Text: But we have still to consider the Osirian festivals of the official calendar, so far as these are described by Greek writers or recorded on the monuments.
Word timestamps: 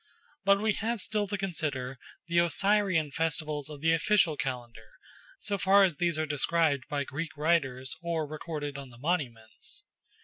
But 0.45 0.59
we 0.59 0.73
have 0.73 0.99
still 0.99 1.27
to 1.27 1.37
consider 1.37 1.99
the 2.25 2.39
Osirian 2.39 3.11
festivals 3.11 3.69
of 3.69 3.81
the 3.81 3.93
official 3.93 4.35
calendar, 4.35 4.93
so 5.39 5.59
far 5.59 5.83
as 5.83 5.97
these 5.97 6.17
are 6.17 6.25
described 6.25 6.85
by 6.89 7.03
Greek 7.03 7.37
writers 7.37 7.95
or 8.01 8.25
recorded 8.25 8.79
on 8.79 8.89
the 8.89 8.97
monuments. 8.97 9.83